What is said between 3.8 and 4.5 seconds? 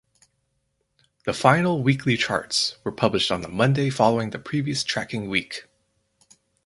following the